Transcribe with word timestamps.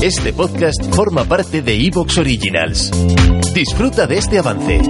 Este 0.00 0.32
podcast 0.32 0.80
forma 0.94 1.24
parte 1.24 1.60
de 1.60 1.74
Evox 1.74 2.18
Originals. 2.18 2.92
Disfruta 3.52 4.06
de 4.06 4.18
este 4.18 4.38
avance. 4.38 4.80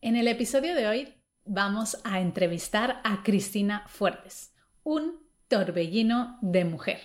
En 0.00 0.16
el 0.16 0.26
episodio 0.26 0.74
de 0.74 0.86
hoy 0.86 1.14
vamos 1.44 1.98
a 2.04 2.22
entrevistar 2.22 3.02
a 3.04 3.22
Cristina 3.22 3.84
Fuertes, 3.86 4.54
un 4.82 5.20
torbellino 5.46 6.38
de 6.40 6.64
mujer. 6.64 7.00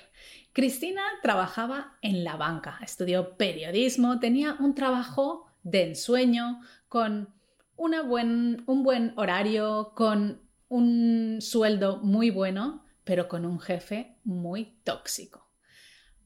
Cristina 0.54 1.02
trabajaba 1.22 1.98
en 2.02 2.24
la 2.24 2.38
banca, 2.38 2.80
estudió 2.82 3.36
periodismo, 3.36 4.22
tenía 4.22 4.56
un 4.62 4.76
trabajo 4.76 5.48
de 5.62 5.90
ensueño, 5.90 6.62
con 6.88 7.34
buen, 7.76 8.64
un 8.66 8.82
buen 8.82 9.12
horario, 9.18 9.92
con 9.94 10.40
un 10.70 11.40
sueldo 11.42 11.98
muy 11.98 12.30
bueno, 12.30 12.87
pero 13.08 13.30
con 13.30 13.46
un 13.46 13.60
jefe 13.60 14.18
muy 14.26 14.82
tóxico. 14.84 15.50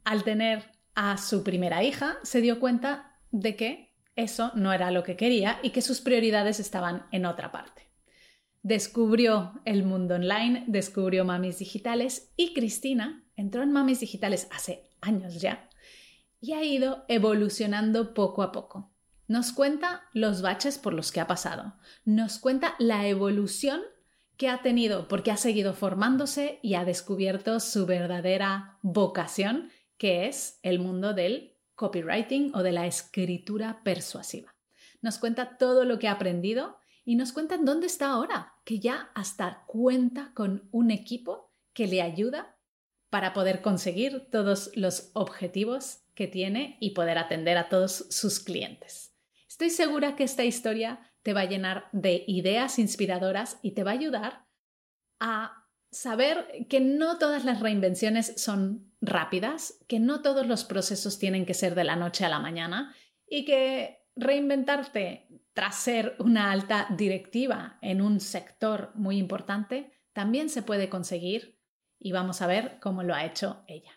Al 0.03 0.23
tener 0.23 0.63
a 0.95 1.17
su 1.17 1.43
primera 1.43 1.83
hija, 1.83 2.17
se 2.23 2.41
dio 2.41 2.59
cuenta 2.59 3.19
de 3.29 3.55
que 3.55 3.95
eso 4.15 4.51
no 4.55 4.73
era 4.73 4.89
lo 4.89 5.03
que 5.03 5.15
quería 5.15 5.59
y 5.61 5.69
que 5.69 5.83
sus 5.83 6.01
prioridades 6.01 6.59
estaban 6.59 7.05
en 7.11 7.27
otra 7.27 7.51
parte. 7.51 7.91
Descubrió 8.63 9.61
el 9.63 9.83
mundo 9.83 10.15
online, 10.15 10.65
descubrió 10.67 11.23
Mamis 11.23 11.59
Digitales 11.59 12.33
y 12.35 12.53
Cristina 12.53 13.23
entró 13.35 13.61
en 13.61 13.71
Mamis 13.71 13.99
Digitales 13.99 14.47
hace 14.51 14.89
años 15.01 15.39
ya 15.39 15.69
y 16.39 16.53
ha 16.53 16.63
ido 16.63 17.05
evolucionando 17.07 18.15
poco 18.15 18.41
a 18.41 18.51
poco. 18.51 18.91
Nos 19.27 19.53
cuenta 19.53 20.01
los 20.13 20.41
baches 20.41 20.79
por 20.79 20.93
los 20.93 21.11
que 21.11 21.21
ha 21.21 21.27
pasado, 21.27 21.75
nos 22.05 22.39
cuenta 22.39 22.75
la 22.79 23.07
evolución 23.07 23.81
que 24.41 24.49
ha 24.49 24.63
tenido 24.63 25.07
porque 25.07 25.29
ha 25.29 25.37
seguido 25.37 25.75
formándose 25.75 26.57
y 26.63 26.73
ha 26.73 26.83
descubierto 26.83 27.59
su 27.59 27.85
verdadera 27.85 28.79
vocación, 28.81 29.69
que 29.99 30.27
es 30.27 30.57
el 30.63 30.79
mundo 30.79 31.13
del 31.13 31.59
copywriting 31.75 32.51
o 32.55 32.63
de 32.63 32.71
la 32.71 32.87
escritura 32.87 33.83
persuasiva. 33.83 34.55
Nos 34.99 35.19
cuenta 35.19 35.59
todo 35.59 35.85
lo 35.85 35.99
que 35.99 36.07
ha 36.07 36.13
aprendido 36.13 36.79
y 37.05 37.17
nos 37.17 37.33
cuenta 37.33 37.53
en 37.53 37.65
dónde 37.65 37.85
está 37.85 38.09
ahora, 38.09 38.55
que 38.65 38.79
ya 38.79 39.11
hasta 39.13 39.63
cuenta 39.67 40.31
con 40.33 40.67
un 40.71 40.89
equipo 40.89 41.51
que 41.71 41.85
le 41.85 42.01
ayuda 42.01 42.57
para 43.11 43.33
poder 43.33 43.61
conseguir 43.61 44.27
todos 44.31 44.71
los 44.73 45.11
objetivos 45.13 45.99
que 46.15 46.25
tiene 46.25 46.77
y 46.79 46.95
poder 46.95 47.19
atender 47.19 47.59
a 47.59 47.69
todos 47.69 48.07
sus 48.09 48.39
clientes. 48.39 49.13
Estoy 49.47 49.69
segura 49.69 50.15
que 50.15 50.23
esta 50.23 50.45
historia 50.45 51.10
te 51.23 51.33
va 51.33 51.41
a 51.41 51.45
llenar 51.45 51.85
de 51.91 52.23
ideas 52.27 52.79
inspiradoras 52.79 53.59
y 53.61 53.71
te 53.71 53.83
va 53.83 53.91
a 53.91 53.95
ayudar 53.95 54.45
a 55.19 55.67
saber 55.91 56.65
que 56.69 56.79
no 56.79 57.17
todas 57.17 57.45
las 57.45 57.59
reinvenciones 57.59 58.33
son 58.37 58.91
rápidas, 59.01 59.79
que 59.87 59.99
no 59.99 60.21
todos 60.21 60.47
los 60.47 60.63
procesos 60.63 61.19
tienen 61.19 61.45
que 61.45 61.53
ser 61.53 61.75
de 61.75 61.83
la 61.83 61.95
noche 61.95 62.25
a 62.25 62.29
la 62.29 62.39
mañana 62.39 62.95
y 63.27 63.45
que 63.45 64.05
reinventarte 64.15 65.27
tras 65.53 65.75
ser 65.75 66.15
una 66.19 66.51
alta 66.51 66.87
directiva 66.97 67.77
en 67.81 68.01
un 68.01 68.19
sector 68.19 68.91
muy 68.95 69.17
importante 69.17 69.91
también 70.13 70.49
se 70.49 70.61
puede 70.61 70.89
conseguir 70.89 71.59
y 71.99 72.11
vamos 72.11 72.41
a 72.41 72.47
ver 72.47 72.79
cómo 72.81 73.03
lo 73.03 73.13
ha 73.13 73.25
hecho 73.25 73.63
ella. 73.67 73.91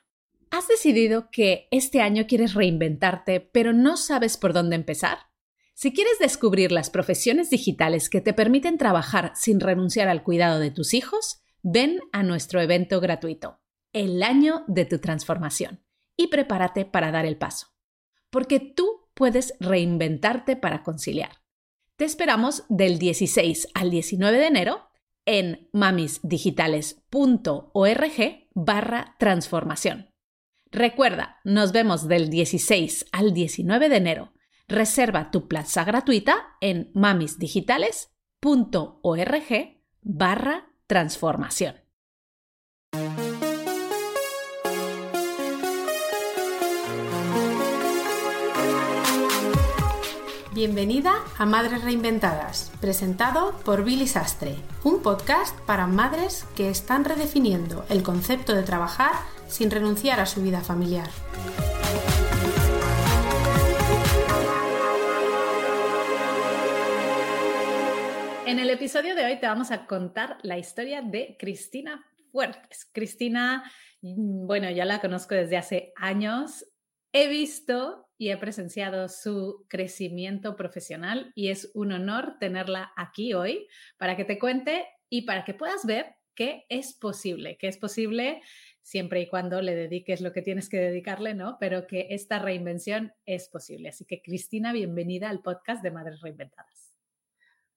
¿Has 0.51 0.69
decidido 0.69 1.31
que 1.31 1.69
este 1.71 2.01
año 2.01 2.27
quieres 2.27 2.55
reinventarte 2.55 3.41
pero 3.41 3.73
no 3.73 3.97
sabes 3.97 4.37
por 4.37 4.53
dónde 4.53 4.77
empezar? 4.77 5.19
Si 5.75 5.93
quieres 5.93 6.19
descubrir 6.21 6.71
las 6.71 6.89
profesiones 6.89 7.51
digitales 7.51 8.09
que 8.09 8.21
te 8.21 8.33
permiten 8.33 8.79
trabajar 8.79 9.33
sin 9.35 9.59
renunciar 9.59 10.07
al 10.07 10.23
cuidado 10.23 10.61
de 10.61 10.71
tus 10.71 10.95
hijos, 10.95 11.43
ven 11.63 11.99
a 12.13 12.23
nuestro 12.23 12.61
evento 12.61 13.01
gratuito, 13.01 13.59
el 13.93 14.23
año 14.23 14.63
de 14.69 14.85
tu 14.85 15.01
transformación, 15.01 15.85
y 16.17 16.29
prepárate 16.29 16.85
para 16.85 17.11
dar 17.11 17.27
el 17.27 17.37
paso. 17.37 17.75
Porque 18.31 18.61
tú 18.61 19.09
puedes 19.15 19.55
reinventarte 19.59 20.55
para 20.55 20.85
conciliar. 20.85 21.43
Te 21.97 22.05
esperamos 22.05 22.63
del 22.69 23.01
16 23.01 23.67
al 23.75 23.91
19 23.91 24.39
de 24.39 24.47
enero 24.47 24.89
en 25.27 25.69
mamisdigitales.org 25.73 28.49
barra 28.55 29.17
transformación. 29.19 30.09
Recuerda, 30.71 31.41
nos 31.45 31.73
vemos 31.73 32.07
del 32.07 32.31
16 32.31 33.07
al 33.11 33.35
19 33.35 33.89
de 33.89 33.97
enero 33.97 34.34
Reserva 34.69 35.31
tu 35.31 35.47
plaza 35.47 35.85
gratuita 35.85 36.57
en 36.63 36.91
mamisdigitales.org 36.95 39.83
barra 40.01 40.65
transformación. 40.87 41.75
Bienvenida 50.55 51.13
a 51.37 51.45
Madres 51.45 51.83
Reinventadas, 51.83 52.73
presentado 52.81 53.53
por 53.67 53.85
Billy 53.85 54.07
Sastre, 54.07 54.57
un 54.83 55.03
podcast 55.03 55.55
para 55.67 55.87
madres 55.87 56.47
que 56.57 56.71
están 56.71 57.05
redefiniendo 57.05 57.85
el 57.91 58.03
concepto 58.03 58.55
de 58.55 58.63
trabajar 58.63 59.13
sin 59.47 59.71
renunciar 59.71 60.21
a 60.21 60.27
su 60.27 60.43
vida 60.43 60.63
familiar. 60.63 61.11
En 68.47 68.59
el 68.59 68.69
episodio 68.69 69.15
de 69.15 69.25
hoy 69.25 69.41
te 69.41 69.47
vamos 69.47 69.71
a 69.71 69.87
contar 69.87 70.37
la 70.43 70.59
historia 70.59 71.01
de 71.01 71.35
Cristina 71.39 72.05
Fuertes. 72.31 72.91
Cristina, 72.93 73.65
mm, 74.03 74.47
bueno, 74.47 74.71
ya 74.71 74.85
la 74.85 75.01
conozco 75.01 75.35
desde 75.35 75.57
hace 75.57 75.95
años. 75.97 76.67
He 77.13 77.29
visto 77.29 78.11
y 78.19 78.29
he 78.29 78.37
presenciado 78.37 79.09
su 79.09 79.65
crecimiento 79.69 80.57
profesional 80.57 81.33
y 81.35 81.49
es 81.49 81.71
un 81.73 81.93
honor 81.93 82.37
tenerla 82.39 82.93
aquí 82.97 83.33
hoy 83.33 83.67
para 83.97 84.15
que 84.15 84.27
te 84.27 84.39
cuente 84.39 84.87
y 85.09 85.23
para 85.23 85.45
que 85.45 85.55
puedas 85.55 85.87
ver 85.87 86.15
que 86.35 86.67
es 86.69 86.93
posible, 86.93 87.57
que 87.57 87.69
es 87.69 87.79
posible 87.79 88.43
siempre 88.83 89.23
y 89.23 89.27
cuando 89.27 89.63
le 89.63 89.75
dediques 89.75 90.21
lo 90.21 90.33
que 90.33 90.43
tienes 90.43 90.69
que 90.69 90.77
dedicarle, 90.77 91.33
¿no? 91.33 91.57
Pero 91.59 91.87
que 91.87 92.09
esta 92.11 92.41
reinvención 92.41 93.15
es 93.25 93.49
posible. 93.49 93.89
Así 93.89 94.05
que 94.05 94.21
Cristina, 94.21 94.75
bienvenida 94.75 95.31
al 95.31 95.41
podcast 95.41 95.83
de 95.83 95.93
Madres 95.93 96.21
Reinventadas. 96.21 96.84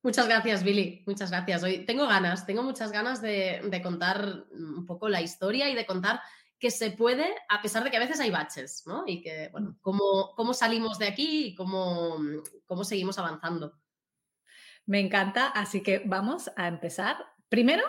Muchas 0.07 0.29
gracias, 0.29 0.63
Billy. 0.63 1.03
Muchas 1.05 1.31
gracias. 1.31 1.63
Hoy 1.63 1.79
tengo 1.79 2.07
ganas, 2.07 2.45
tengo 2.45 2.63
muchas 2.63 2.93
ganas 2.93 3.21
de, 3.21 3.81
contar 3.83 4.45
un 4.51 4.85
poco 4.85 5.09
la 5.09 5.21
historia 5.21 5.69
y 5.69 5.75
de 5.75 5.85
contar 5.85 6.21
que 6.57 6.71
se 6.71 6.91
puede, 6.91 7.25
a 7.49 7.61
pesar 7.61 7.83
de 7.83 7.91
que 7.91 7.97
a 7.97 7.99
veces 7.99 8.21
hay 8.21 8.31
baches, 8.31 8.83
¿no? 8.85 9.03
Y 9.05 9.21
que, 9.21 9.49
bueno, 9.51 9.71
mm. 9.71 9.79
cómo, 9.81 10.33
cómo 10.37 10.53
salimos 10.53 10.97
de 10.97 11.09
aquí 11.09 11.47
y 11.47 11.55
cómo, 11.55 12.21
cómo 12.65 12.85
seguimos 12.85 13.19
avanzando. 13.19 13.73
Me 14.85 15.01
encanta, 15.01 15.47
así 15.47 15.83
que 15.83 16.01
vamos 16.05 16.51
a 16.55 16.69
empezar. 16.69 17.17
Primero, 17.49 17.83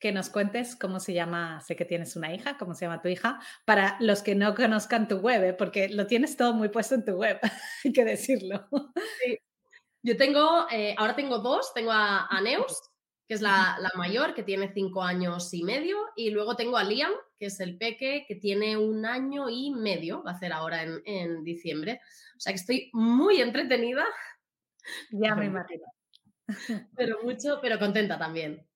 que 0.00 0.10
nos 0.10 0.28
cuentes 0.28 0.74
cómo 0.74 0.98
se 0.98 1.12
llama, 1.12 1.60
sé 1.60 1.76
que 1.76 1.84
tienes 1.84 2.16
una 2.16 2.34
hija, 2.34 2.58
cómo 2.58 2.74
se 2.74 2.86
llama 2.86 3.00
tu 3.00 3.06
hija, 3.06 3.38
para 3.64 3.96
los 4.00 4.22
que 4.22 4.34
no 4.34 4.56
conozcan 4.56 5.06
tu 5.06 5.18
web, 5.18 5.44
¿eh? 5.44 5.52
porque 5.52 5.88
lo 5.88 6.08
tienes 6.08 6.36
todo 6.36 6.52
muy 6.52 6.68
puesto 6.68 6.96
en 6.96 7.04
tu 7.04 7.12
web, 7.12 7.38
hay 7.84 7.92
que 7.92 8.04
decirlo. 8.04 8.68
Sí, 9.22 9.38
yo 10.02 10.16
tengo, 10.16 10.66
eh, 10.70 10.94
ahora 10.96 11.14
tengo 11.14 11.38
dos, 11.38 11.72
tengo 11.74 11.90
a, 11.92 12.40
Neus, 12.42 12.90
que 13.26 13.34
es 13.34 13.42
la, 13.42 13.78
mayor, 13.96 14.34
que 14.34 14.42
tiene 14.42 14.72
cinco 14.72 15.02
años 15.02 15.52
y 15.52 15.62
medio, 15.62 15.98
y 16.16 16.30
luego 16.30 16.56
tengo 16.56 16.76
a 16.76 16.84
Liam, 16.84 17.12
que 17.38 17.46
es 17.46 17.60
el 17.60 17.76
peque, 17.76 18.24
que 18.26 18.36
tiene 18.36 18.76
un 18.76 19.04
año 19.04 19.48
y 19.50 19.70
medio, 19.70 20.22
va 20.22 20.32
a 20.32 20.38
ser 20.38 20.52
ahora 20.52 20.82
en, 20.82 21.44
diciembre. 21.44 22.00
O 22.36 22.40
sea 22.40 22.52
que 22.52 22.58
estoy 22.58 22.90
muy 22.92 23.40
entretenida. 23.40 24.04
Ya 25.10 25.34
me 25.34 25.46
imagino. 25.46 25.84
Pero 26.96 27.22
mucho, 27.22 27.60
pero 27.62 27.78
contenta 27.78 28.18
también. 28.18 28.66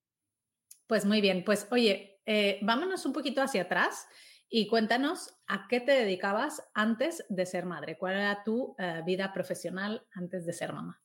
Pues 0.86 1.04
muy 1.04 1.20
bien, 1.20 1.42
pues 1.44 1.66
oye, 1.72 2.20
eh, 2.24 2.60
vámonos 2.62 3.04
un 3.04 3.12
poquito 3.12 3.42
hacia 3.42 3.62
atrás 3.62 4.06
y 4.48 4.68
cuéntanos 4.68 5.34
a 5.48 5.66
qué 5.68 5.80
te 5.80 5.90
dedicabas 5.90 6.62
antes 6.74 7.24
de 7.28 7.46
ser 7.46 7.66
madre, 7.66 7.98
cuál 7.98 8.14
era 8.14 8.44
tu 8.44 8.76
eh, 8.78 9.02
vida 9.04 9.32
profesional 9.32 10.06
antes 10.12 10.46
de 10.46 10.52
ser 10.52 10.72
mamá. 10.72 11.03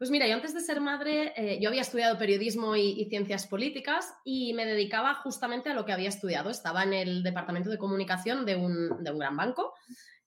Pues 0.00 0.10
mira, 0.10 0.26
yo 0.26 0.32
antes 0.34 0.54
de 0.54 0.62
ser 0.62 0.80
madre, 0.80 1.34
eh, 1.36 1.58
yo 1.60 1.68
había 1.68 1.82
estudiado 1.82 2.16
periodismo 2.16 2.74
y, 2.74 3.04
ciencias 3.10 3.46
políticas 3.46 4.14
y 4.24 4.54
me 4.54 4.64
dedicaba 4.64 5.12
justamente 5.16 5.68
a 5.68 5.74
lo 5.74 5.84
que 5.84 5.92
había 5.92 6.08
estudiado. 6.08 6.48
Estaba 6.48 6.84
en 6.84 6.94
el 6.94 7.22
departamento 7.22 7.68
de 7.68 7.76
comunicación 7.76 8.46
de 8.46 8.56
un, 8.56 8.88
gran 9.04 9.36
banco, 9.36 9.74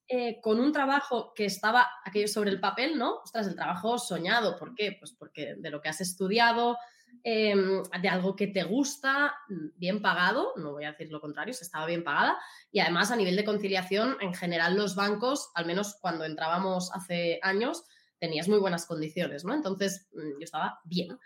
eh, 0.08 0.40
con 0.42 0.60
un 0.60 0.72
trabajo 0.72 1.34
que 1.34 1.46
estaba 1.46 1.90
aquello 2.06 2.28
sobre 2.28 2.52
el 2.52 2.60
papel, 2.60 3.00
¿no? 3.00 3.22
Ostras, 3.24 3.48
el 3.48 3.56
trabajo 3.56 3.98
soñado. 3.98 4.60
¿Por 4.60 4.76
qué? 4.76 4.96
Pues 5.00 5.12
porque 5.12 5.56
de 5.58 5.72
lo 5.72 5.82
que 5.82 5.90
has 5.90 6.02
estudiado, 6.02 6.78
em, 7.24 7.82
de 8.00 8.10
algo 8.10 8.36
que 8.36 8.46
te 8.46 8.62
gusta, 8.62 9.34
bien 9.76 10.04
pagado, 10.04 10.54
no 10.56 10.74
voy 10.74 10.84
a 10.84 10.92
decir 10.92 11.12
lo 11.12 11.20
contrario, 11.20 11.56
se 11.56 11.64
estaba 11.64 11.88
bien 11.88 12.04
pagada, 12.04 12.38
y 12.72 12.80
además 12.80 13.10
a 13.10 13.16
nivel 13.16 13.36
de 13.36 13.44
conciliación, 13.44 14.18
en 14.22 14.36
general 14.36 14.76
los 14.76 14.94
bancos, 14.94 15.50
al 15.56 15.66
menos 15.66 15.98
cuando 16.00 16.26
entrábamos 16.26 16.92
hace 16.94 17.40
años, 17.42 17.86
tenías 18.24 18.48
muy 18.48 18.58
buenas 18.58 18.86
condiciones, 18.86 19.44
¿no? 19.44 19.54
Entonces 19.54 20.08
mm, 20.14 20.40
yo 20.40 20.46
estaba 20.46 20.80
bien. 20.86 21.20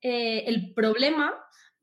Eh, 0.00 0.44
el 0.46 0.72
problema 0.74 1.34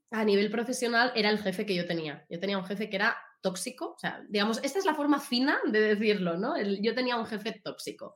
a 0.10 0.24
nivel 0.24 0.50
profesional 0.50 1.12
era 1.16 1.30
el 1.30 1.40
jefe 1.40 1.66
que 1.66 1.76
yo 1.76 1.86
tenía. 1.86 2.26
Yo 2.30 2.40
tenía 2.40 2.58
un 2.58 2.64
jefe 2.64 2.90
que 2.90 2.96
era 2.96 3.18
tóxico, 3.42 3.96
o 3.98 4.00
sea, 4.00 4.24
digamos, 4.30 4.62
esta 4.64 4.80
es 4.80 4.86
la 4.86 4.96
forma 4.96 5.20
fina 5.20 5.60
de 5.66 5.82
decirlo, 5.82 6.38
¿no? 6.38 6.54
yo 6.82 6.96
tenía 6.96 7.18
un 7.18 7.26
jefe 7.26 7.60
tóxico. 7.62 8.16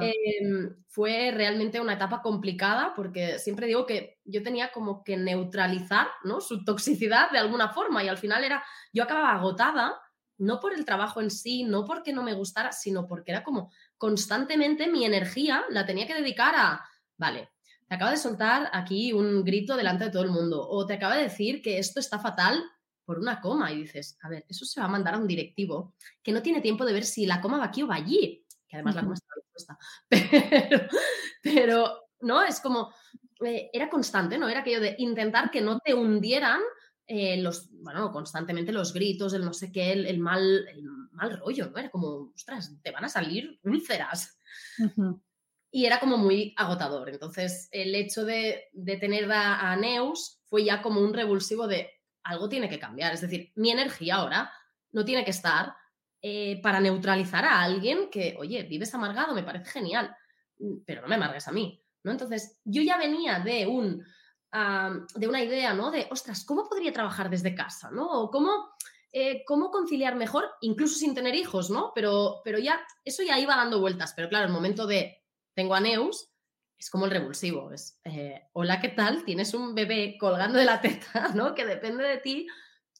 Em, 0.00 0.76
fue 0.86 1.32
realmente 1.32 1.80
una 1.80 1.94
etapa 1.94 2.22
complicada 2.22 2.92
porque 2.94 3.40
siempre 3.40 3.66
digo 3.66 3.84
que 3.84 4.20
yo 4.24 4.44
tenía 4.44 4.70
como 4.70 5.02
que 5.02 5.16
neutralizar, 5.16 6.06
¿no? 6.22 6.40
Su 6.40 6.64
toxicidad 6.64 7.32
de 7.32 7.38
alguna 7.38 7.70
forma 7.70 8.04
y 8.04 8.08
al 8.08 8.18
final 8.18 8.44
era, 8.44 8.62
yo 8.92 9.02
acababa 9.02 9.32
agotada, 9.32 10.00
no 10.38 10.60
por 10.60 10.72
el 10.72 10.84
trabajo 10.84 11.20
en 11.20 11.32
sí, 11.32 11.64
no 11.64 11.84
porque 11.84 12.12
no 12.12 12.22
me 12.22 12.34
gustara, 12.34 12.70
sino 12.70 13.08
porque 13.08 13.32
era 13.32 13.42
como 13.42 13.72
constantemente 14.00 14.88
mi 14.88 15.04
energía 15.04 15.62
la 15.68 15.84
tenía 15.84 16.06
que 16.06 16.14
dedicar 16.14 16.54
a, 16.56 16.82
vale, 17.18 17.50
te 17.86 17.94
acaba 17.94 18.10
de 18.10 18.16
soltar 18.16 18.70
aquí 18.72 19.12
un 19.12 19.44
grito 19.44 19.76
delante 19.76 20.04
de 20.04 20.10
todo 20.10 20.22
el 20.22 20.30
mundo 20.30 20.66
o 20.66 20.86
te 20.86 20.94
acaba 20.94 21.16
de 21.16 21.24
decir 21.24 21.60
que 21.60 21.78
esto 21.78 22.00
está 22.00 22.18
fatal 22.18 22.64
por 23.04 23.18
una 23.18 23.42
coma 23.42 23.70
y 23.70 23.82
dices, 23.82 24.16
a 24.22 24.30
ver, 24.30 24.46
eso 24.48 24.64
se 24.64 24.80
va 24.80 24.86
a 24.86 24.88
mandar 24.88 25.14
a 25.14 25.18
un 25.18 25.26
directivo 25.26 25.92
que 26.22 26.32
no 26.32 26.40
tiene 26.40 26.62
tiempo 26.62 26.86
de 26.86 26.94
ver 26.94 27.04
si 27.04 27.26
la 27.26 27.42
coma 27.42 27.58
va 27.58 27.66
aquí 27.66 27.82
o 27.82 27.88
va 27.88 27.96
allí, 27.96 28.42
que 28.66 28.76
además 28.76 28.94
la 28.94 29.02
coma 29.02 29.14
está 29.14 29.34
dispuesta, 29.36 29.78
pero, 30.08 30.88
pero, 31.42 32.08
¿no? 32.20 32.42
Es 32.42 32.58
como, 32.60 32.94
eh, 33.44 33.68
era 33.70 33.90
constante, 33.90 34.38
¿no? 34.38 34.48
Era 34.48 34.60
aquello 34.60 34.80
de 34.80 34.94
intentar 34.96 35.50
que 35.50 35.60
no 35.60 35.78
te 35.78 35.92
hundieran 35.92 36.62
eh, 37.06 37.36
los, 37.42 37.68
bueno, 37.82 38.10
constantemente 38.12 38.72
los 38.72 38.94
gritos, 38.94 39.34
el 39.34 39.44
no 39.44 39.52
sé 39.52 39.70
qué, 39.70 39.92
el, 39.92 40.18
mal, 40.20 40.66
el 40.68 40.84
mal 41.20 41.38
rollo, 41.38 41.70
¿no? 41.70 41.78
Era 41.78 41.90
como, 41.90 42.32
ostras, 42.34 42.72
te 42.82 42.90
van 42.90 43.04
a 43.04 43.08
salir 43.08 43.60
úlceras 43.64 44.38
y 45.70 45.86
era 45.86 46.00
como 46.00 46.16
muy 46.16 46.54
agotador. 46.56 47.08
Entonces, 47.10 47.68
el 47.70 47.94
hecho 47.94 48.24
de, 48.24 48.70
tener 49.00 49.30
a, 49.30 49.76
Neus 49.76 50.40
fue 50.46 50.64
ya 50.64 50.82
como 50.82 51.00
un 51.00 51.14
revulsivo 51.14 51.66
de 51.66 51.90
algo 52.24 52.48
tiene 52.48 52.68
que 52.68 52.78
cambiar. 52.78 53.12
Es 53.14 53.20
decir, 53.20 53.52
mi 53.54 53.70
energía 53.70 54.16
ahora 54.16 54.52
no 54.92 55.04
tiene 55.04 55.24
que 55.24 55.30
estar 55.30 55.74
eh, 56.22 56.60
para 56.62 56.80
neutralizar 56.80 57.44
a 57.44 57.62
alguien 57.62 58.10
que, 58.10 58.36
oye, 58.38 58.64
vives 58.64 58.94
amargado, 58.94 59.34
me 59.34 59.44
parece 59.44 59.70
genial, 59.70 60.14
pero 60.84 61.02
no 61.02 61.08
me 61.08 61.14
amargues 61.14 61.46
a 61.46 61.52
mí. 61.52 61.82
¿no? 62.02 62.10
Entonces, 62.10 62.60
yo 62.64 62.82
ya 62.82 62.98
venía 62.98 63.38
de 63.38 63.66
un... 63.66 64.04
de 65.14 65.28
una 65.28 65.42
idea, 65.42 65.72
¿no? 65.74 65.90
De, 65.90 66.08
ostras, 66.10 66.44
¿cómo 66.44 66.68
podría 66.68 66.92
trabajar 66.92 67.30
desde 67.30 67.54
casa? 67.54 67.90
¿no? 67.92 68.06
O 68.08 68.30
cómo, 68.30 68.70
eh, 69.12 69.42
cómo 69.44 69.70
conciliar 69.70 70.14
mejor, 70.14 70.44
incluso 70.60 70.96
sin 70.96 71.14
tener 71.14 71.34
hijos, 71.34 71.70
¿no? 71.70 71.92
Pero, 71.94 72.40
pero 72.44 72.58
ya, 72.58 72.80
eso 73.04 73.22
ya 73.22 73.38
iba 73.38 73.56
dando 73.56 73.80
vueltas. 73.80 74.12
Pero 74.14 74.28
claro, 74.28 74.46
el 74.46 74.52
momento 74.52 74.86
de 74.86 75.22
tengo 75.54 75.74
a 75.74 75.80
Neus, 75.80 76.30
es 76.78 76.88
como 76.90 77.04
el 77.04 77.10
revulsivo. 77.10 77.72
Es, 77.72 78.00
eh, 78.04 78.48
hola, 78.52 78.80
¿qué 78.80 78.88
tal? 78.88 79.24
Tienes 79.24 79.52
un 79.52 79.74
bebé 79.74 80.16
colgando 80.18 80.58
de 80.58 80.64
la 80.64 80.80
teta, 80.80 81.28
¿no? 81.34 81.54
Que 81.54 81.66
depende 81.66 82.04
de 82.04 82.18
ti, 82.18 82.46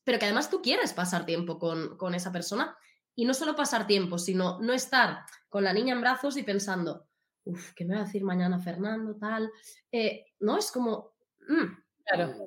pero 0.05 0.19
que 0.19 0.27
además 0.27 0.51
tú 0.51 0.61
quieres 0.61 0.93
pasar 0.93 1.25
tiempo 1.25 1.59
con, 1.59 2.15
esa 2.15 2.31
persona. 2.31 2.77
Y 3.15 3.25
no 3.25 3.35
solo 3.35 3.57
pasar 3.57 3.87
tiempo, 3.87 4.19
sino 4.19 4.59
no 4.61 4.73
estar 4.73 5.25
con 5.49 5.65
la 5.65 5.73
niña 5.73 5.95
en 5.95 6.01
brazos 6.01 6.37
y 6.37 6.43
pensando, 6.43 7.09
uff, 7.45 7.73
¿qué 7.73 7.85
me 7.85 7.95
va 7.95 8.03
a 8.03 8.05
decir 8.05 8.23
mañana 8.23 8.59
Fernando? 8.61 9.17
Tal. 9.17 9.51
Eh, 9.91 10.27
no, 10.41 10.59
es 10.59 10.71
como, 10.71 11.15
mm, 11.49 11.65
claro. 12.05 12.47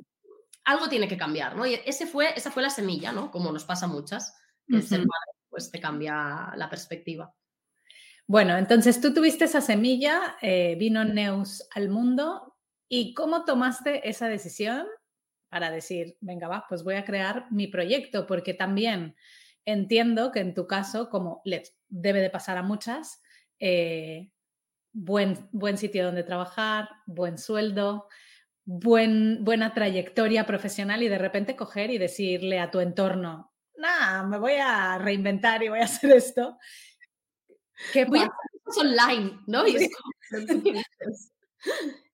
Algo 0.65 0.89
tiene 0.89 1.07
que 1.07 1.17
cambiar, 1.17 1.55
¿no? 1.55 1.65
Y 1.65 1.75
ese 1.85 2.07
fue, 2.07 2.33
esa 2.35 2.51
fue 2.51 2.63
la 2.63 2.69
semilla, 2.69 3.11
¿no? 3.11 3.31
Como 3.31 3.51
nos 3.51 3.65
pasa 3.65 3.87
muchas, 3.87 4.37
el 4.67 4.81
ser 4.81 4.99
madre, 4.99 5.39
pues 5.49 5.69
te 5.71 5.79
cambia 5.79 6.53
la 6.55 6.69
perspectiva. 6.69 7.33
Bueno, 8.25 8.57
entonces 8.57 9.01
tú 9.01 9.13
tuviste 9.13 9.45
esa 9.45 9.59
semilla, 9.59 10.37
eh, 10.41 10.75
vino 10.79 11.03
Neus 11.03 11.67
al 11.75 11.89
mundo 11.89 12.57
y 12.87 13.13
¿cómo 13.13 13.43
tomaste 13.43 14.07
esa 14.07 14.27
decisión 14.27 14.87
para 15.49 15.69
decir, 15.69 16.17
venga, 16.21 16.47
va, 16.47 16.65
pues 16.69 16.83
voy 16.83 16.95
a 16.95 17.03
crear 17.03 17.47
mi 17.51 17.67
proyecto? 17.67 18.25
Porque 18.25 18.53
también 18.53 19.15
entiendo 19.65 20.31
que 20.31 20.39
en 20.39 20.53
tu 20.53 20.67
caso, 20.67 21.09
como 21.09 21.41
le 21.43 21.63
debe 21.89 22.21
de 22.21 22.29
pasar 22.29 22.57
a 22.57 22.63
muchas, 22.63 23.21
eh, 23.59 24.31
buen, 24.93 25.49
buen 25.51 25.77
sitio 25.77 26.05
donde 26.05 26.23
trabajar, 26.23 26.89
buen 27.05 27.37
sueldo, 27.37 28.07
buen, 28.65 29.43
buena 29.43 29.73
trayectoria 29.73 30.45
profesional 30.45 31.03
y 31.03 31.09
de 31.09 31.17
repente 31.17 31.55
coger 31.55 31.91
y 31.91 31.97
decirle 31.97 32.59
a 32.59 32.71
tu 32.71 32.79
entorno, 32.79 33.53
nada, 33.77 34.23
me 34.23 34.37
voy 34.37 34.53
a 34.53 34.97
reinventar 34.97 35.63
y 35.63 35.69
voy 35.69 35.79
a 35.79 35.85
hacer 35.85 36.11
esto. 36.11 36.57
¿Qué 37.91 38.05
Voy 38.05 38.19
a 38.19 38.31
online, 38.77 39.39
¿no? 39.47 39.63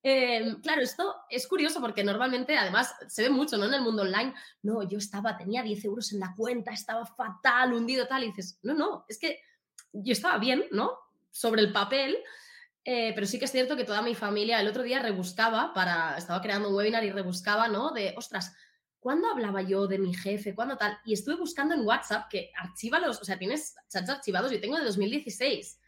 Em, 0.02 0.62
claro, 0.62 0.82
esto 0.82 1.14
es 1.30 1.46
curioso 1.46 1.82
porque 1.82 2.06
normalmente, 2.06 2.58
además, 2.58 2.96
se 3.10 3.24
ve 3.24 3.30
mucho, 3.30 3.58
¿no? 3.58 3.66
En 3.66 3.74
el 3.74 3.82
mundo 3.82 4.04
online, 4.04 4.34
no, 4.62 4.88
yo 4.88 4.98
estaba, 4.98 5.36
tenía 5.36 5.62
10 5.62 5.84
euros 5.86 6.14
en 6.14 6.22
la 6.22 6.34
cuenta, 6.38 6.72
estaba 6.72 7.06
fatal, 7.06 7.74
hundido, 7.74 8.08
tal, 8.08 8.24
y 8.24 8.28
dices, 8.28 8.60
no, 8.64 8.74
no, 8.74 9.06
es 9.10 9.20
que 9.20 9.42
yo 9.92 10.14
estaba 10.14 10.38
bien, 10.38 10.66
¿no? 10.72 10.98
Sobre 11.32 11.62
el 11.62 11.74
papel, 11.74 12.18
eh, 12.84 13.12
pero 13.14 13.28
sí 13.28 13.38
que 13.38 13.46
es 13.46 13.52
cierto 13.52 13.76
que 13.76 13.84
toda 13.84 14.02
mi 14.02 14.16
familia 14.16 14.60
el 14.60 14.68
otro 14.68 14.84
día 14.84 15.00
rebuscaba 15.00 15.74
para, 15.74 16.18
estaba 16.18 16.42
creando 16.42 16.70
un 16.70 16.76
webinar 16.76 17.04
y 17.04 17.12
rebuscaba, 17.12 17.68
¿no? 17.68 17.92
De, 17.92 18.14
ostras, 18.18 18.56
¿cuándo 19.00 19.30
hablaba 19.30 19.62
yo 19.62 19.88
de 19.88 20.00
mi 20.00 20.14
jefe? 20.14 20.56
¿Cuándo 20.56 20.78
tal? 20.78 20.98
Y 21.06 21.14
estuve 21.14 21.36
buscando 21.36 21.76
en 21.76 21.86
WhatsApp 21.86 22.30
que 22.30 22.52
archívalos, 22.58 23.20
o 23.22 23.26
sea, 23.26 23.38
tienes 23.38 23.76
chats 23.90 24.10
archivados, 24.10 24.52
yo 24.52 24.60
tengo 24.60 24.78
de 24.78 24.86
2016. 24.86 25.80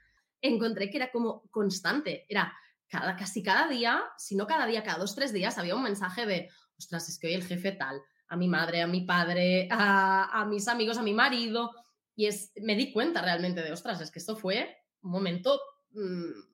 Encontré 0.42 0.90
que 0.90 0.98
era 0.98 1.12
como 1.12 1.44
constante, 1.50 2.26
era 2.28 2.54
cada, 2.88 3.16
casi 3.16 3.42
cada 3.42 3.68
día, 3.68 4.04
si 4.18 4.36
no 4.36 4.46
cada 4.46 4.66
día, 4.66 4.84
cada 4.84 5.00
dos, 5.00 5.16
tres 5.16 5.32
días, 5.32 5.58
había 5.58 5.76
un 5.76 5.84
mensaje 5.84 6.26
de, 6.26 6.50
ostras, 6.78 7.08
es 7.10 7.18
que 7.18 7.28
hoy 7.28 7.34
el 7.34 7.44
jefe 7.44 7.72
tal, 7.72 8.02
a 8.28 8.36
mi 8.36 8.48
madre, 8.48 8.82
a 8.82 8.88
mi 8.88 9.02
padre, 9.02 9.68
a, 9.72 10.46
mis 10.48 10.68
amigos, 10.68 10.98
a 10.98 11.04
mi 11.04 11.14
marido. 11.14 11.72
Y 12.16 12.28
es, 12.28 12.52
me 12.62 12.76
di 12.76 12.92
cuenta 12.92 13.22
realmente 13.22 13.62
de, 13.62 13.72
ostras, 13.72 14.00
es 14.02 14.10
que 14.10 14.20
esto 14.20 14.36
fue 14.36 14.78
un 15.02 15.12
momento 15.12 15.60
mm, 15.92 16.51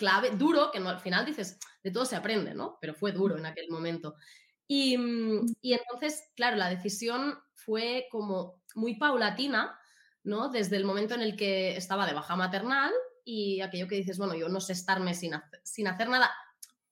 clave, 0.00 0.30
duro, 0.30 0.70
que 0.72 0.80
no, 0.80 0.88
al 0.88 0.98
final 0.98 1.26
dices, 1.26 1.58
de 1.84 1.90
todo 1.90 2.06
se 2.06 2.16
aprende, 2.16 2.54
¿no? 2.54 2.78
Pero 2.80 2.94
fue 2.94 3.12
duro 3.12 3.36
en 3.36 3.44
aquel 3.44 3.68
momento. 3.68 4.16
Mm, 4.66 5.44
y, 5.60 5.74
entonces, 5.74 6.30
claro, 6.34 6.56
la 6.56 6.70
decisión 6.70 7.38
fue 7.54 8.06
como 8.10 8.62
muy 8.74 8.94
paulatina, 8.94 9.78
¿no? 10.24 10.48
Desde 10.48 10.78
el 10.78 10.86
momento 10.86 11.14
en 11.14 11.20
el 11.20 11.36
que 11.36 11.76
estaba 11.76 12.06
de 12.06 12.14
baja 12.14 12.34
maternal 12.34 12.90
y 13.22 13.60
aquello 13.60 13.88
que 13.88 13.96
dices, 13.96 14.16
bueno, 14.16 14.34
yo 14.34 14.48
no 14.48 14.60
sé 14.60 14.72
estarme 14.72 15.12
sin, 15.12 15.34
sin 15.62 15.86
hacer 15.86 16.08
nada. 16.08 16.30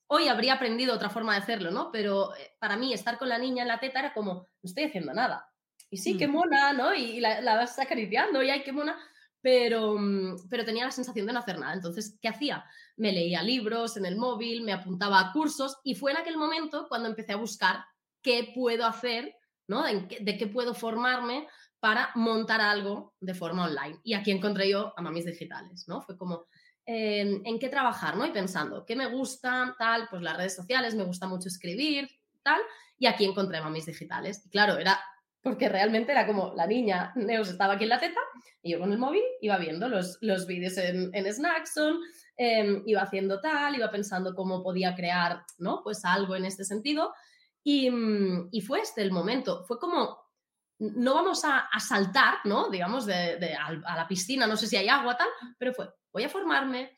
Hoy 0.06 0.28
habría 0.28 0.54
aprendido 0.54 0.94
otra 0.94 1.08
forma 1.08 1.32
de 1.32 1.40
hacerlo, 1.40 1.70
¿no? 1.70 1.90
Pero 1.90 2.36
eh, 2.36 2.56
para 2.58 2.76
mí 2.76 2.92
estar 2.92 3.16
con 3.16 3.30
la 3.30 3.38
niña 3.38 3.62
en 3.62 3.68
la 3.68 3.80
teta 3.80 4.00
era 4.00 4.12
como, 4.12 4.34
no 4.34 4.48
estoy 4.64 4.84
haciendo 4.84 5.14
nada. 5.14 5.48
Y 5.88 5.96
sí, 5.96 6.18
qué 6.18 6.28
mm. 6.28 6.32
mona, 6.32 6.72
¿no? 6.74 6.94
Y 6.94 7.20
la, 7.20 7.40
la 7.40 7.56
vas 7.56 7.78
acariciando 7.78 8.42
y 8.42 8.50
ay, 8.50 8.64
qué 8.64 8.72
mona 8.72 8.98
pero, 9.40 9.96
mm, 9.98 10.48
pero 10.48 10.64
tenía 10.64 10.84
la 10.84 10.90
sensación 10.90 11.26
de 11.26 11.32
no 11.32 11.38
hacer 11.38 11.58
nada. 11.58 11.74
Entonces, 11.74 12.18
¿qué 12.20 12.28
hacía? 12.28 12.64
Me 12.96 13.12
leía 13.12 13.42
libros 13.42 13.96
en 13.96 14.06
el 14.06 14.16
móvil, 14.16 14.62
me 14.62 14.72
apuntaba 14.72 15.20
a 15.20 15.32
cursos 15.32 15.78
y 15.84 15.94
fue 15.94 16.10
en 16.12 16.18
aquel 16.18 16.36
momento 16.36 16.86
cuando 16.88 17.08
empecé 17.08 17.32
a 17.32 17.36
buscar 17.36 17.84
qué 18.22 18.52
puedo 18.54 18.84
hacer, 18.84 19.34
¿no? 19.68 19.84
De, 19.84 20.38
qué 20.38 20.46
puedo 20.46 20.74
formarme 20.74 21.46
para 21.80 22.10
montar 22.16 22.60
algo 22.60 23.14
de 23.20 23.34
forma 23.34 23.66
online. 23.66 24.00
Y 24.02 24.14
aquí 24.14 24.32
encontré 24.32 24.68
yo 24.68 24.92
a 24.96 25.02
Mamis 25.02 25.26
Digitales, 25.26 25.86
¿no? 25.86 26.02
Fue 26.02 26.16
como, 26.16 26.46
¿en 26.84 27.58
qué 27.58 27.68
trabajar, 27.68 28.16
¿no? 28.16 28.26
Y 28.26 28.30
pensando, 28.30 28.84
¿qué 28.84 28.96
me 28.96 29.06
gusta? 29.06 29.76
Tal, 29.78 30.08
pues 30.10 30.22
las 30.22 30.36
redes 30.36 30.56
sociales, 30.56 30.96
me 30.96 31.04
gusta 31.04 31.28
mucho 31.28 31.48
escribir, 31.48 32.08
tal. 32.42 32.60
Y 32.98 33.06
aquí 33.06 33.24
encontré 33.24 33.60
Mamis 33.60 33.86
Digitales. 33.86 34.44
Y 34.44 34.50
claro, 34.50 34.78
era 34.78 34.98
porque 35.42 35.68
realmente 35.68 36.12
era 36.12 36.26
como 36.26 36.52
la 36.54 36.66
niña, 36.66 37.12
Neus 37.14 37.48
estaba 37.48 37.74
aquí 37.74 37.84
en 37.84 37.90
la 37.90 38.00
teta 38.00 38.20
y 38.62 38.72
yo 38.72 38.80
con 38.80 38.92
el 38.92 38.98
móvil 38.98 39.22
iba 39.40 39.56
viendo 39.58 39.88
los, 39.88 40.18
los 40.20 40.46
vídeos 40.46 40.76
en, 40.78 41.10
en 41.14 41.32
Snackson, 41.32 42.00
em, 42.36 42.82
iba 42.86 43.02
haciendo 43.02 43.40
tal, 43.40 43.76
iba 43.76 43.90
pensando 43.90 44.34
cómo 44.34 44.62
podía 44.62 44.94
crear, 44.94 45.42
¿no? 45.58 45.82
Pues 45.82 46.04
algo 46.04 46.34
en 46.36 46.44
este 46.44 46.64
sentido. 46.64 47.14
Y, 47.62 47.90
mm, 47.90 48.48
y 48.50 48.60
fue 48.62 48.80
este 48.80 49.02
el 49.02 49.12
momento, 49.12 49.64
fue 49.64 49.78
como, 49.78 50.18
no 50.78 51.14
vamos 51.14 51.44
a, 51.44 51.68
saltar, 51.80 52.36
¿no? 52.44 52.70
Digamos, 52.70 53.06
de, 53.06 53.36
de, 53.36 53.54
a, 53.54 53.66
a 53.66 53.96
la 53.96 54.08
piscina, 54.08 54.46
no 54.46 54.56
sé 54.56 54.66
si 54.66 54.76
hay 54.76 54.88
agua, 54.88 55.16
tal, 55.16 55.28
pero 55.58 55.72
fue, 55.72 55.88
voy 56.12 56.24
a 56.24 56.28
formarme, 56.28 56.96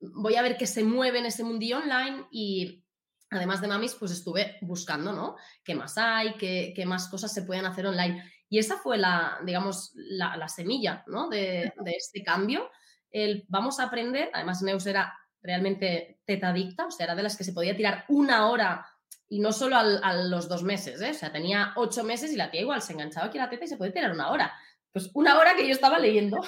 voy 0.00 0.36
a 0.36 0.42
ver 0.42 0.56
qué 0.56 0.66
se 0.66 0.84
mueve 0.84 1.18
en 1.18 1.26
ese 1.26 1.44
mundillo 1.44 1.78
online 1.78 2.26
y, 2.30 2.84
además 3.30 3.60
de 3.60 3.68
mamis, 3.68 3.94
pues 3.94 4.12
estuve 4.12 4.58
buscando, 4.60 5.12
¿no? 5.12 5.36
¿Qué 5.64 5.74
más 5.74 5.96
hay? 5.96 6.34
¿Qué, 6.34 6.72
qué 6.74 6.84
más 6.84 7.08
cosas 7.08 7.32
se 7.32 7.42
pueden 7.42 7.64
hacer 7.64 7.86
online? 7.86 8.22
Y 8.48 8.58
esa 8.58 8.76
fue 8.76 8.98
la, 8.98 9.38
digamos, 9.44 9.92
la, 9.94 10.48
semilla, 10.48 11.04
¿no? 11.06 11.28
De, 11.28 11.72
este 11.86 12.24
cambio. 12.24 12.68
El 13.10 13.44
vamos 13.48 13.78
a 13.78 13.84
aprender, 13.84 14.28
además 14.32 14.60
Neus 14.62 14.86
era 14.86 15.16
realmente 15.40 16.20
tetadicta, 16.24 16.86
o 16.86 16.90
sea, 16.90 17.04
era 17.04 17.14
de 17.14 17.22
las 17.22 17.36
que 17.36 17.44
se 17.44 17.52
podía 17.52 17.76
tirar 17.76 18.04
una 18.08 18.48
hora 18.48 18.84
y 19.28 19.38
no 19.38 19.52
solo 19.52 19.76
a 19.76 20.14
los 20.14 20.48
dos 20.48 20.64
meses, 20.64 21.00
¿eh? 21.00 21.10
O 21.10 21.14
sea, 21.14 21.30
tenía 21.30 21.72
ocho 21.76 22.02
meses 22.02 22.32
y 22.32 22.36
la 22.36 22.50
tía 22.50 22.62
igual 22.62 22.82
se 22.82 22.92
enganchaba 22.92 23.26
aquí 23.26 23.38
a 23.38 23.42
la 23.44 23.50
teta 23.50 23.64
y 23.64 23.68
se 23.68 23.76
puede 23.76 23.92
tirar 23.92 24.10
una 24.10 24.30
hora. 24.30 24.52
Pues 24.92 25.10
una 25.14 25.38
hora 25.38 25.54
que 25.54 25.66
yo 25.66 25.72
estaba 25.72 26.00
leyendo. 26.00 26.40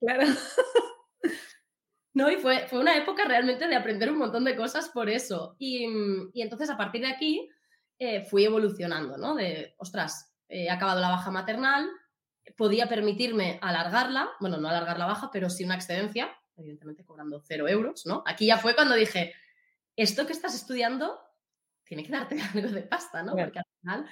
Claro. 0.00 0.24
¿no? 2.12 2.30
Y 2.30 2.36
fue, 2.36 2.66
una 2.72 2.96
época 2.96 3.24
realmente 3.24 3.68
de 3.68 3.76
aprender 3.76 4.10
un 4.10 4.18
montón 4.18 4.44
de 4.44 4.56
cosas 4.56 4.88
por 4.88 5.08
eso. 5.08 5.56
Y, 5.58 5.84
entonces 6.34 6.70
a 6.70 6.76
partir 6.76 7.02
de 7.02 7.08
aquí, 7.08 7.48
eh, 7.98 8.24
fui 8.24 8.44
evolucionando, 8.44 9.16
¿no? 9.16 9.34
De, 9.34 9.74
ostras, 9.78 10.34
he 10.48 10.70
acabado 10.70 11.00
la 11.00 11.10
baja 11.10 11.30
maternal, 11.30 11.88
podía 12.56 12.88
permitirme 12.88 13.58
alargarla, 13.62 14.30
bueno, 14.40 14.56
no 14.56 14.68
alargar 14.68 14.98
la 14.98 15.06
baja, 15.06 15.30
pero 15.32 15.50
sí 15.50 15.64
una 15.64 15.76
excedencia, 15.76 16.30
evidentemente 16.56 17.04
cobrando 17.04 17.40
cero 17.40 17.68
euros, 17.68 18.06
¿no? 18.06 18.22
Aquí 18.26 18.46
ya 18.46 18.58
fue 18.58 18.74
cuando 18.74 18.94
dije, 18.94 19.34
esto 19.96 20.26
que 20.26 20.32
estás 20.32 20.54
estudiando 20.54 21.20
tiene 21.84 22.04
que 22.04 22.12
darte 22.12 22.36
algo 22.54 22.68
de 22.68 22.82
pasta, 22.82 23.22
¿no? 23.22 23.34
Porque 23.34 23.58
al 23.58 23.64
final 23.80 24.06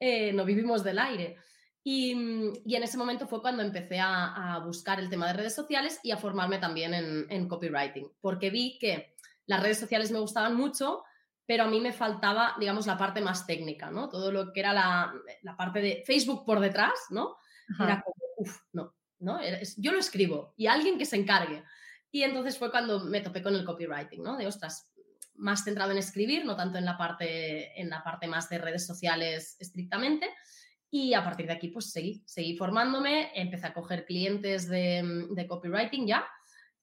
eh, 0.00 0.32
no 0.32 0.44
vivimos 0.44 0.82
del 0.84 0.98
aire. 0.98 1.36
Y, 1.86 2.12
en 2.12 2.82
ese 2.82 2.96
momento 2.96 3.28
fue 3.28 3.42
cuando 3.42 3.62
empecé 3.62 4.00
a, 4.00 4.58
buscar 4.64 4.98
el 4.98 5.10
tema 5.10 5.26
de 5.26 5.34
redes 5.34 5.54
sociales 5.54 6.00
y 6.02 6.10
a 6.10 6.16
formarme 6.16 6.58
también 6.58 6.94
en, 6.94 7.48
copywriting, 7.48 8.10
porque 8.22 8.48
vi 8.48 8.78
que 8.78 9.14
las 9.46 9.62
redes 9.62 9.78
sociales 9.78 10.10
me 10.10 10.18
gustaban 10.18 10.56
mucho, 10.56 11.04
pero 11.44 11.64
a 11.64 11.68
mí 11.68 11.80
me 11.80 11.92
faltaba, 11.92 12.56
digamos, 12.58 12.86
la 12.86 12.96
parte 12.96 13.20
más 13.20 13.46
técnica, 13.46 13.90
¿no? 13.90 14.08
Todo 14.08 14.32
lo 14.32 14.50
que 14.50 14.60
era 14.60 14.72
la, 14.72 15.12
parte 15.58 15.82
de 15.82 16.02
Facebook 16.06 16.46
por 16.46 16.58
detrás, 16.58 16.94
¿no? 17.10 17.36
Era 17.78 18.02
como, 18.02 18.14
uff, 18.38 18.60
no, 18.72 18.94
¿no? 19.18 19.38
yo 19.76 19.92
lo 19.92 19.98
escribo 19.98 20.54
y 20.56 20.66
alguien 20.66 20.96
que 20.96 21.04
se 21.04 21.16
encargue. 21.16 21.62
Y 22.10 22.22
entonces 22.22 22.56
fue 22.56 22.70
cuando 22.70 23.00
me 23.00 23.20
topé 23.20 23.42
con 23.42 23.54
el 23.54 23.64
copywriting, 23.64 24.22
¿no? 24.22 24.38
De, 24.38 24.46
ostras, 24.46 24.90
más 25.34 25.64
centrado 25.64 25.90
en 25.90 25.98
escribir, 25.98 26.46
no 26.46 26.56
tanto 26.56 26.78
en 26.78 26.86
la 26.86 26.96
parte, 26.96 27.78
en 27.78 27.90
la 27.90 28.02
parte 28.02 28.26
más 28.26 28.48
de 28.48 28.58
redes 28.58 28.86
sociales 28.86 29.56
estrictamente. 29.58 30.30
Y 30.94 31.12
a 31.12 31.24
partir 31.24 31.48
de 31.48 31.54
aquí, 31.54 31.70
pues 31.70 31.90
seguí, 31.90 32.22
seguí 32.24 32.56
formándome, 32.56 33.32
empecé 33.34 33.66
a 33.66 33.74
coger 33.74 34.04
clientes 34.06 34.68
de, 34.68 35.26
de 35.28 35.48
copywriting 35.48 36.06
ya 36.06 36.24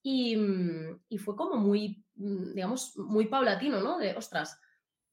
y, 0.04 0.38
y, 1.08 1.18
fue 1.18 1.38
como 1.38 1.56
muy, 1.56 2.04
digamos, 2.14 2.98
muy 2.98 3.28
paulatino, 3.28 3.80
¿no? 3.80 3.98
De, 3.98 4.14
ostras, 4.14 4.60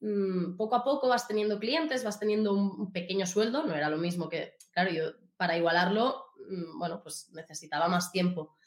mm, 0.01 0.57
poco 0.57 0.75
a 0.75 0.83
poco 0.83 1.07
vas 1.07 1.29
teniendo 1.29 1.59
clientes, 1.59 2.03
vas 2.03 2.19
teniendo 2.19 2.51
un 2.51 2.91
pequeño 2.91 3.25
sueldo, 3.25 3.63
no 3.63 3.73
era 3.73 3.89
lo 3.89 3.95
mismo 3.95 4.27
que, 4.27 4.57
claro, 4.71 4.91
yo 4.91 5.11
para 5.37 5.57
igualarlo, 5.57 6.25
mm, 6.49 6.77
bueno, 6.77 7.01
pues 7.01 7.31
necesitaba 7.31 7.87
más 7.87 8.11
tiempo. 8.11 8.57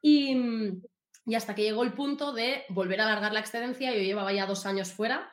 Y, 0.00 0.80
y 1.26 1.34
hasta 1.34 1.54
que 1.54 1.62
llegó 1.62 1.82
el 1.82 1.92
punto 1.92 2.32
de 2.32 2.64
volver 2.70 3.02
a 3.02 3.04
alargar 3.04 3.34
la 3.34 3.40
excedencia, 3.40 3.92
yo 3.92 4.00
llevaba 4.00 4.32
ya 4.32 4.46
dos 4.46 4.64
años 4.64 4.92
fuera 4.92 5.30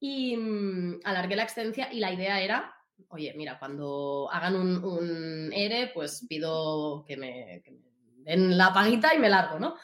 y 0.00 0.34
mm, 0.34 1.00
alargué 1.04 1.36
la 1.36 1.42
excedencia 1.42 1.92
y 1.92 2.00
la 2.00 2.10
idea 2.10 2.40
era, 2.40 2.74
oye, 3.08 3.34
mira, 3.36 3.58
cuando 3.58 4.28
hagan 4.32 4.56
un, 4.56 5.52
ERE, 5.52 5.90
pues 5.94 6.26
pido 6.28 7.04
que 7.06 7.16
me, 7.16 7.62
den 8.24 8.56
la 8.56 8.72
paguita 8.72 9.14
y 9.14 9.18
me 9.18 9.28
largo, 9.28 9.58
¿no? 9.58 9.76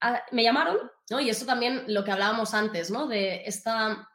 Ah, 0.00 0.22
me 0.32 0.42
llamaron, 0.42 0.78
¿no? 1.10 1.20
Y 1.20 1.30
eso 1.30 1.46
también 1.46 1.84
lo 1.86 2.04
que 2.04 2.12
hablábamos 2.12 2.54
antes, 2.54 2.90
¿no? 2.90 3.06
De 3.06 3.44
esta, 3.46 4.08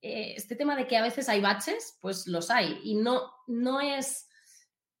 eh, 0.00 0.34
este 0.36 0.56
tema 0.56 0.74
de 0.76 0.86
que 0.86 0.96
a 0.96 1.02
veces 1.02 1.28
hay 1.28 1.40
baches, 1.40 1.98
pues 2.00 2.26
los 2.26 2.50
hay. 2.50 2.80
Y 2.82 2.94
no, 2.94 3.32
no 3.46 3.80
es, 3.80 4.28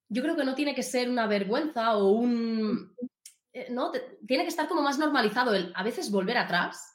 yo 0.08 0.22
creo 0.22 0.36
que 0.36 0.44
no 0.44 0.54
tiene 0.54 0.74
que 0.74 0.82
ser 0.82 1.08
una 1.08 1.26
vergüenza 1.26 1.96
o 1.96 2.12
un, 2.12 2.94
eh, 3.52 3.68
¿no? 3.70 3.92
tiene 4.26 4.44
que 4.44 4.50
estar 4.50 4.68
como 4.68 4.82
más 4.82 4.98
normalizado 4.98 5.54
el 5.54 5.72
a 5.74 5.82
veces 5.82 6.10
volver 6.10 6.38
atrás 6.38 6.88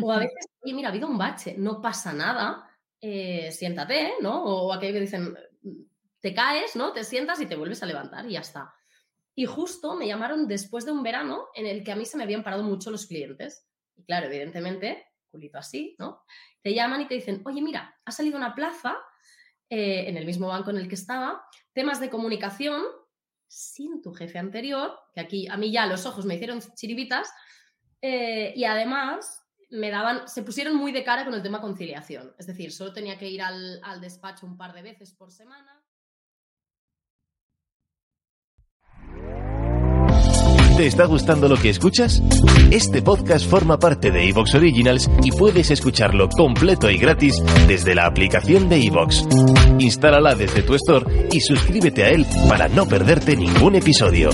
o 0.00 0.12
a 0.12 0.18
veces, 0.18 0.46
oye, 0.60 0.74
mira, 0.74 0.88
ha 0.88 0.92
habido 0.92 1.08
un 1.08 1.16
bache, 1.16 1.54
no 1.56 1.80
pasa 1.80 2.12
nada, 2.12 2.65
eh, 3.08 3.52
siéntate, 3.52 4.14
¿no? 4.20 4.42
O 4.42 4.72
aquello 4.72 4.94
que 4.94 5.00
dicen, 5.00 5.32
te 6.20 6.34
caes, 6.34 6.74
¿no? 6.74 6.92
Te 6.92 7.04
sientas 7.04 7.40
y 7.40 7.46
te 7.46 7.54
vuelves 7.54 7.80
a 7.84 7.86
levantar 7.86 8.26
y 8.26 8.32
ya 8.32 8.40
está. 8.40 8.74
Y 9.36 9.46
justo 9.46 9.94
me 9.94 10.08
llamaron 10.08 10.48
después 10.48 10.84
de 10.84 10.90
un 10.90 11.04
verano 11.04 11.46
en 11.54 11.66
el 11.66 11.84
que 11.84 11.92
a 11.92 11.96
mí 11.96 12.04
se 12.04 12.16
me 12.16 12.24
habían 12.24 12.42
parado 12.42 12.64
mucho 12.64 12.90
los 12.90 13.06
clientes. 13.06 13.64
Y 13.94 14.02
claro, 14.02 14.26
evidentemente, 14.26 15.06
culito 15.30 15.56
así, 15.56 15.94
¿no? 16.00 16.24
Te 16.62 16.74
llaman 16.74 17.02
y 17.02 17.06
te 17.06 17.14
dicen, 17.14 17.42
oye, 17.44 17.62
mira, 17.62 17.96
ha 18.04 18.10
salido 18.10 18.36
una 18.36 18.56
plaza 18.56 18.96
eh, 19.70 20.08
en 20.08 20.16
el 20.16 20.26
mismo 20.26 20.48
banco 20.48 20.70
en 20.70 20.78
el 20.78 20.88
que 20.88 20.96
estaba, 20.96 21.44
temas 21.72 22.00
de 22.00 22.10
comunicación 22.10 22.82
sin 23.46 24.02
tu 24.02 24.12
jefe 24.14 24.40
anterior, 24.40 24.98
que 25.14 25.20
aquí 25.20 25.46
a 25.46 25.56
mí 25.56 25.70
ya 25.70 25.86
los 25.86 26.06
ojos 26.06 26.24
me 26.24 26.34
hicieron 26.34 26.60
chiribitas, 26.74 27.30
eh, 28.02 28.52
y 28.56 28.64
además 28.64 29.45
me 29.70 29.90
daban, 29.90 30.28
se 30.28 30.42
pusieron 30.42 30.76
muy 30.76 30.92
de 30.92 31.04
cara 31.04 31.24
con 31.24 31.34
el 31.34 31.42
tema 31.42 31.60
conciliación. 31.60 32.34
Es 32.38 32.46
decir, 32.46 32.72
solo 32.72 32.92
tenía 32.92 33.18
que 33.18 33.28
ir 33.28 33.42
al, 33.42 33.80
al 33.82 34.00
despacho 34.00 34.46
un 34.46 34.56
par 34.56 34.72
de 34.72 34.82
veces 34.82 35.12
por 35.12 35.30
semana. 35.32 35.82
¿Te 40.76 40.86
está 40.86 41.06
gustando 41.06 41.48
lo 41.48 41.56
que 41.56 41.70
escuchas? 41.70 42.22
Este 42.70 43.00
podcast 43.00 43.48
forma 43.48 43.78
parte 43.78 44.10
de 44.10 44.28
Evox 44.28 44.56
Originals 44.56 45.10
y 45.22 45.30
puedes 45.30 45.70
escucharlo 45.70 46.28
completo 46.28 46.90
y 46.90 46.98
gratis 46.98 47.42
desde 47.66 47.94
la 47.94 48.04
aplicación 48.04 48.68
de 48.68 48.84
Evox. 48.84 49.26
Instálala 49.78 50.34
desde 50.34 50.62
tu 50.62 50.74
store 50.74 51.28
y 51.32 51.40
suscríbete 51.40 52.04
a 52.04 52.10
él 52.10 52.26
para 52.46 52.68
no 52.68 52.86
perderte 52.86 53.36
ningún 53.36 53.76
episodio. 53.76 54.28